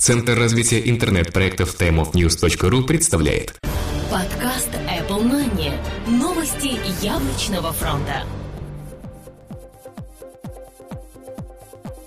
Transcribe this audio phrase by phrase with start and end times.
[0.00, 3.54] Центр развития интернет-проектов timeofnews.ru представляет
[4.10, 5.74] Подкаст Apple Money.
[6.06, 8.24] Новости яблочного фронта.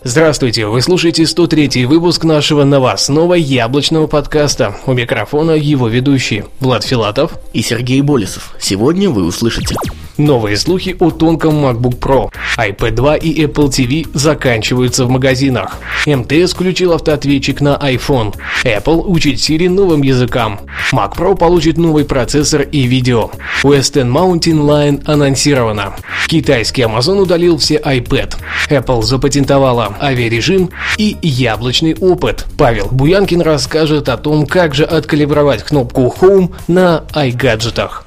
[0.03, 4.75] Здравствуйте, вы слушаете 103 выпуск нашего новостного яблочного подкаста.
[4.87, 8.55] У микрофона его ведущий Влад Филатов и Сергей Болесов.
[8.59, 9.75] Сегодня вы услышите
[10.17, 12.31] Новые слухи о тонком MacBook Pro.
[12.57, 15.79] iPad 2 и Apple TV заканчиваются в магазинах.
[16.05, 18.35] МТС включил автоответчик на iPhone.
[18.63, 20.59] Apple учит Siri новым языкам.
[20.91, 23.31] Mac Pro получит новый процессор и видео.
[23.63, 25.95] Western Mountain Line анонсировано.
[26.27, 28.35] Китайский Amazon удалил все iPad.
[28.69, 32.45] Apple запатентовала авиарежим и яблочный опыт.
[32.55, 38.02] Павел Буянкин расскажет о том, как же откалибровать кнопку Home на iGadget'ах.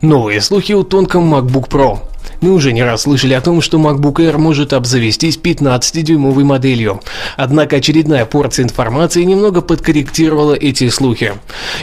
[0.00, 2.07] Новые слухи о тонком MacBook Pro.
[2.40, 7.00] Мы уже не раз слышали о том, что MacBook Air может обзавестись 15-дюймовой моделью.
[7.36, 11.32] Однако очередная порция информации немного подкорректировала эти слухи.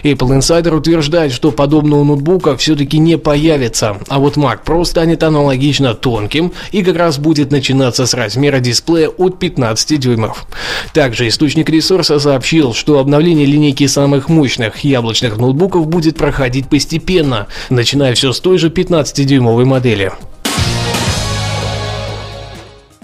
[0.03, 5.93] Apple Insider утверждает, что подобного ноутбука все-таки не появится, а вот Mac Pro станет аналогично
[5.93, 10.47] тонким и как раз будет начинаться с размера дисплея от 15 дюймов.
[10.93, 18.13] Также источник ресурса сообщил, что обновление линейки самых мощных яблочных ноутбуков будет проходить постепенно, начиная
[18.13, 20.13] все с той же 15-дюймовой модели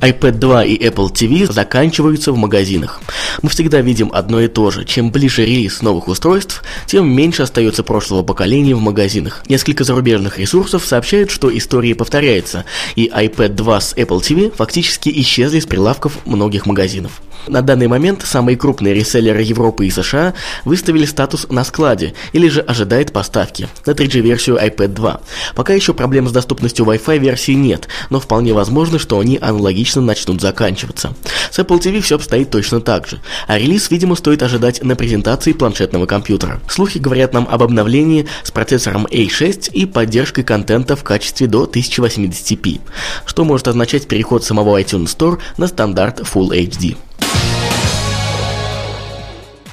[0.01, 3.01] iPad 2 и Apple TV заканчиваются в магазинах.
[3.41, 4.83] Мы всегда видим одно и то же.
[4.83, 9.43] Чем ближе релиз новых устройств, тем меньше остается прошлого поколения в магазинах.
[9.47, 15.59] Несколько зарубежных ресурсов сообщают, что история повторяется, и iPad 2 с Apple TV фактически исчезли
[15.59, 17.21] с прилавков многих магазинов.
[17.47, 22.61] На данный момент самые крупные реселлеры Европы и США выставили статус на складе или же
[22.61, 25.21] ожидает поставки на 3G-версию iPad 2.
[25.55, 30.39] Пока еще проблем с доступностью Wi-Fi версии нет, но вполне возможно, что они аналогично начнут
[30.39, 31.13] заканчиваться.
[31.49, 35.53] С Apple TV все обстоит точно так же, а релиз, видимо, стоит ожидать на презентации
[35.53, 36.61] планшетного компьютера.
[36.67, 42.81] Слухи говорят нам об обновлении с процессором A6 и поддержкой контента в качестве до 1080p,
[43.25, 46.97] что может означать переход самого iTunes Store на стандарт Full HD.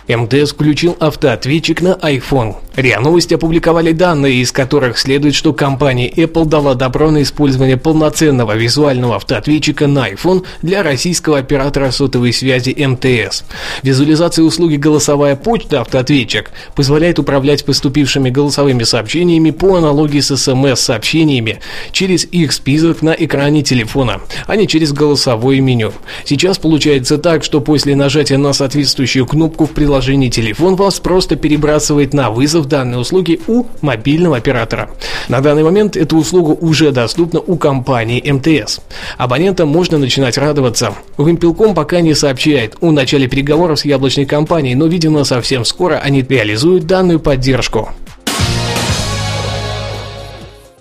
[0.09, 2.57] МТС включил автоответчик на iPhone.
[2.79, 8.55] РИА Новости опубликовали данные, из которых следует, что компания Apple дала добро на использование полноценного
[8.55, 13.43] визуального автоответчика на iPhone для российского оператора сотовой связи МТС.
[13.83, 21.59] Визуализация услуги «Голосовая почта» автоответчик позволяет управлять поступившими голосовыми сообщениями по аналогии с СМС-сообщениями
[21.91, 25.93] через их список на экране телефона, а не через голосовое меню.
[26.25, 32.15] Сейчас получается так, что после нажатия на соответствующую кнопку в приложении телефон вас просто перебрасывает
[32.15, 34.91] на вызов данной услуги у мобильного оператора.
[35.29, 38.81] На данный момент эта услуга уже доступна у компании МТС.
[39.17, 40.95] Абонентам можно начинать радоваться.
[41.17, 46.23] Вимпелком пока не сообщает о начале переговоров с яблочной компанией, но, видимо, совсем скоро они
[46.23, 47.91] реализуют данную поддержку.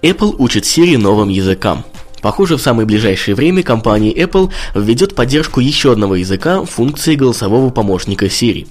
[0.02, 1.84] Apple учит Siri новым языкам.
[2.22, 8.26] Похоже, в самое ближайшее время компания Apple введет поддержку еще одного языка функции голосового помощника
[8.26, 8.68] Siri.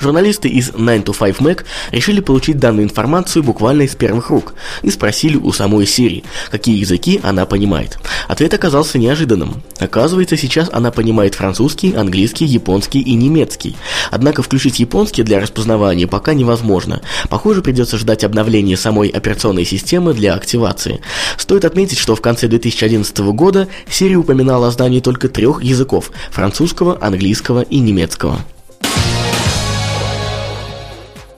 [0.00, 4.90] Журналисты из 9 to 5 Mac решили получить данную информацию буквально из первых рук и
[4.90, 7.98] спросили у самой Siri, какие языки она понимает.
[8.28, 9.62] Ответ оказался неожиданным.
[9.78, 13.76] Оказывается, сейчас она понимает французский, английский, японский и немецкий.
[14.10, 17.02] Однако включить японский для распознавания пока невозможно.
[17.28, 21.00] Похоже, придется ждать обновления самой операционной системы для активации.
[21.36, 26.10] Стоит отметить, что в конце 2011 2011 года Siri упоминала о знании только трех языков–
[26.30, 28.38] французского, английского и немецкого.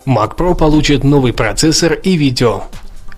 [0.06, 2.64] Mac Pro получит новый процессор и видео.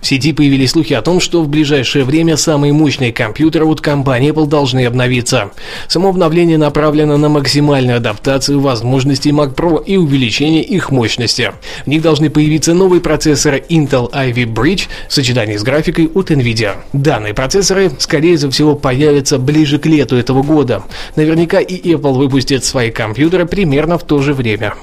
[0.01, 4.31] В сети появились слухи о том, что в ближайшее время самые мощные компьютеры от компании
[4.31, 5.51] Apple должны обновиться.
[5.87, 11.51] Само обновление направлено на максимальную адаптацию возможностей Mac Pro и увеличение их мощности.
[11.85, 16.77] В них должны появиться новые процессоры Intel Ivy Bridge в сочетании с графикой от Nvidia.
[16.93, 20.83] Данные процессоры, скорее всего, появятся ближе к лету этого года.
[21.15, 24.73] Наверняка и Apple выпустит свои компьютеры примерно в то же время.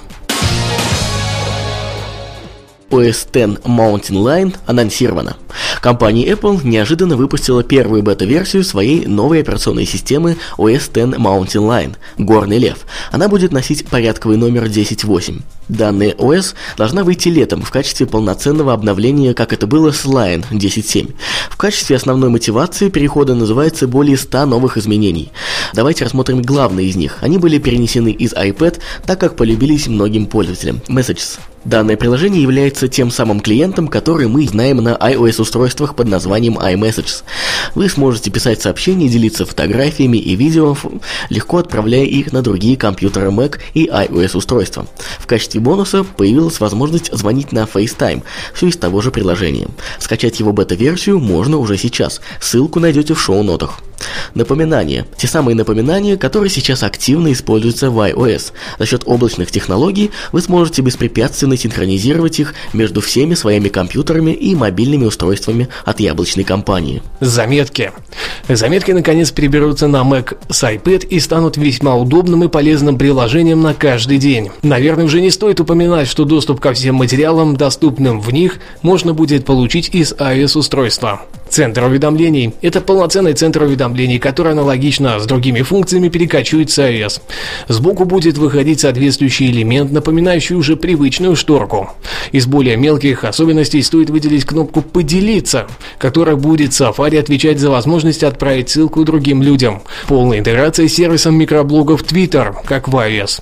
[2.91, 5.37] OS X Mountain Lion анонсирована.
[5.81, 12.59] Компания Apple неожиданно выпустила первую бета-версию своей новой операционной системы OS X Mountain Lion– Горный
[12.59, 12.79] Лев.
[13.13, 15.43] Она будет носить порядковый номер 10.8.
[15.69, 21.15] Данная OS должна выйти летом в качестве полноценного обновления, как это было с Lion 10.7.
[21.51, 25.31] В качестве основной мотивации перехода называется более 100 новых изменений.
[25.75, 27.19] Давайте рассмотрим главные из них.
[27.21, 30.81] Они были перенесены из iPad, так как полюбились многим пользователям.
[30.89, 31.39] Messages.
[31.65, 37.25] Данное приложение является тем самым клиентом, который мы знаем на iOS-устройствах под названием iMessages.
[37.75, 40.77] Вы сможете писать сообщения, делиться фотографиями и видео,
[41.31, 44.87] легко отправляя их на другие компьютеры Mac и iOS-устройства.
[45.19, 48.23] В качестве бонуса появилась возможность звонить на FaceTime,
[48.55, 49.69] все из того же приложения.
[49.99, 53.81] Скачать его бета-версию можно уже сейчас, ссылку найдете в шоу-нотах.
[54.35, 55.07] Напоминания.
[55.17, 58.53] Те самые напоминания, которые сейчас активно используются в iOS.
[58.79, 65.07] За счет облачных технологий вы сможете беспрепятственно синхронизировать их между всеми своими компьютерами и мобильными
[65.07, 67.03] устройствами от яблочной компании.
[67.21, 67.93] Заметки.
[68.49, 73.75] Заметки наконец переберутся на Mac с iPad и станут весьма удобным и полезным приложением на
[73.75, 74.51] каждый день.
[74.63, 79.45] Наверное, уже не стоит упоминать, что доступ ко всем материалам, доступным в них, можно будет
[79.45, 81.23] получить из iOS-устройства.
[81.51, 87.21] Центр уведомлений– это полноценный центр уведомлений, который аналогично с другими функциями перекачивается iOS.
[87.69, 91.91] Сбоку будет выходить соответствующий элемент, напоминающий уже привычную шторку.
[92.33, 95.67] Из более мелких особенностей стоит выделить кнопку «Поделиться»,
[95.99, 99.83] которая будет Safari отвечать за возможность отправить ссылку другим людям.
[100.07, 103.41] Полная интеграция с сервисом микроблогов Twitter, как в iOS.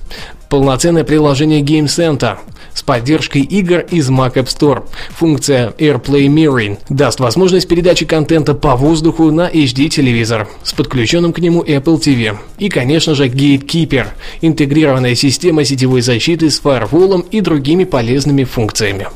[0.49, 2.37] Полноценное приложение Game Center
[2.77, 4.83] с поддержкой игр из Mac App Store.
[5.15, 11.63] Функция AirPlay Mirroring даст возможность передачи контента по воздуху на HD-телевизор с подключенным к нему
[11.63, 12.37] Apple TV.
[12.59, 14.09] И, конечно же, Gatekeeper–
[14.41, 19.07] интегрированная система сетевой защиты с фаерволом и другими полезными функциями.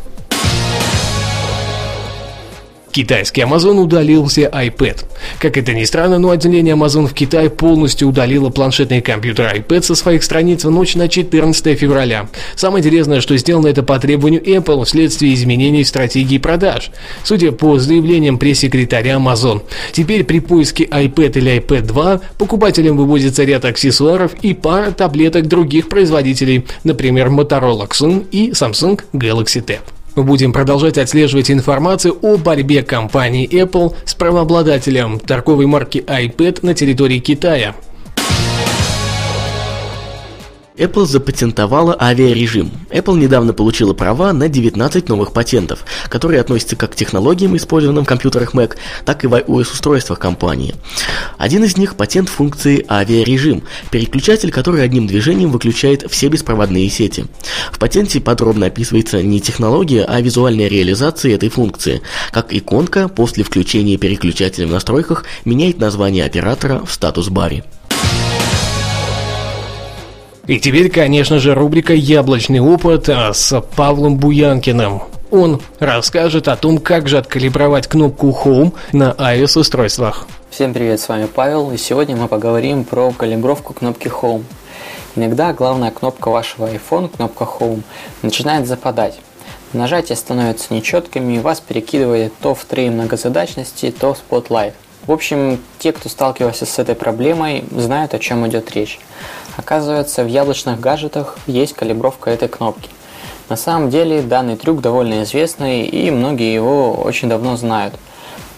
[2.92, 5.06] Китайский Amazon удалил все iPad.
[5.40, 9.96] Как это ни странно, но отделение Amazon в Китае полностью удалило планшетный компьютер iPad со
[9.96, 12.28] своих страниц в ночь на 14 февраля.
[12.56, 16.92] Самое интересное, что сделано это по требованию Apple вследствие изменений стратегии продаж.
[17.24, 19.62] Судя по заявлениям пресс-секретаря Amazon,
[19.94, 25.90] теперь при поиске iPad или iPad 2 покупателям выводится ряд аксессуаров и пара таблеток других
[25.90, 29.82] производителей, например, Motorola Xun и Samsung Galaxy Tab.
[30.16, 36.74] Мы будем продолжать отслеживать информацию о борьбе компании Apple с правообладателем торговой марки iPad на
[36.74, 37.76] территории Китая.
[40.82, 42.72] Apple запатентовала авиарежим.
[42.90, 48.08] Apple недавно получила права на 19 новых патентов, которые относятся как к технологиям, использованным в
[48.08, 50.74] компьютерах Mac, так и в iOS-устройствах компании.
[51.38, 53.62] Один из них– патент функции авиарежим,
[53.92, 57.26] переключатель, который одним движением выключает все беспроводные сети.
[57.72, 62.02] В патенте подробно описывается не технология, а визуальная реализация этой функции,
[62.32, 67.64] как иконка после включения переключателя в настройках меняет название оператора в статус-баре.
[70.52, 75.02] И теперь, конечно же, рубрика «Яблочный опыт» с Павлом Буянкиным.
[75.32, 80.28] Он расскажет о том, как же откалибровать кнопку Home на iOS-устройствах.
[80.50, 84.44] Всем привет, с вами Павел, и сегодня мы поговорим про калибровку кнопки Home.
[85.16, 87.84] Иногда главная кнопка вашего iPhone, кнопка Home,
[88.22, 89.22] начинает западать.
[89.72, 94.74] Нажатия становятся нечеткими, и вас перекидывает то в три многозадачности, то в Spotlight.
[95.08, 99.00] В общем, те, кто сталкивался с этой проблемой, знают, о чем идет речь.
[99.58, 102.90] Оказывается, в яблочных гаджетах есть калибровка этой кнопки.
[103.50, 107.96] На самом деле данный трюк довольно известный и многие его очень давно знают.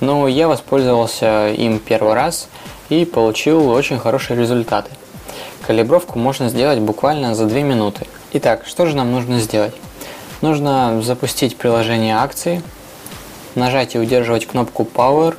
[0.01, 2.49] Но я воспользовался им первый раз
[2.89, 4.91] и получил очень хорошие результаты.
[5.65, 8.05] Калибровку можно сделать буквально за 2 минуты.
[8.33, 9.73] Итак, что же нам нужно сделать?
[10.41, 12.61] Нужно запустить приложение акции,
[13.55, 15.35] нажать и удерживать кнопку Power,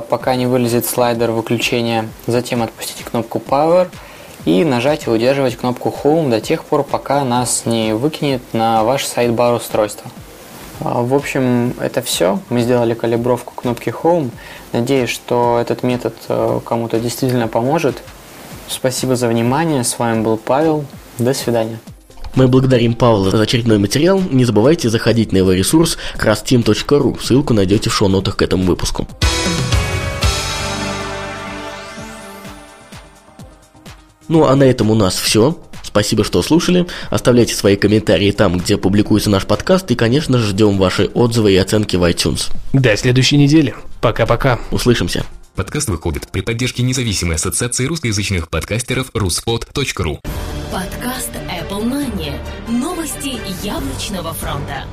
[0.00, 3.88] пока не вылезет слайдер выключения, затем отпустить кнопку Power–
[4.44, 9.04] и нажать и удерживать кнопку Home до тех пор, пока нас не выкинет на ваш
[9.04, 10.10] сайт-бар устройства.
[10.80, 12.40] А, в общем, это все.
[12.50, 14.30] Мы сделали калибровку кнопки Home.
[14.72, 18.02] Надеюсь, что этот метод э, кому-то действительно поможет.
[18.68, 19.84] Спасибо за внимание.
[19.84, 20.84] С вами был Павел.
[21.18, 21.78] До свидания.
[22.34, 24.20] Мы благодарим Павла за очередной материал.
[24.20, 27.22] Не забывайте заходить на его ресурс crassteam.ru.
[27.22, 29.06] Ссылку найдете в шоу-нотах к этому выпуску.
[34.28, 35.58] Ну а на этом у нас все.
[35.82, 36.86] Спасибо, что слушали.
[37.10, 39.90] Оставляйте свои комментарии там, где публикуется наш подкаст.
[39.90, 42.50] И, конечно же, ждем ваши отзывы и оценки в iTunes.
[42.72, 43.74] До следующей недели.
[44.00, 44.58] Пока-пока.
[44.70, 45.24] Услышимся.
[45.54, 50.18] Подкаст выходит при поддержке независимой ассоциации русскоязычных подкастеров ruspod.ru
[50.72, 52.32] Подкаст Apple Money.
[52.68, 54.84] Новости яблочного фронта.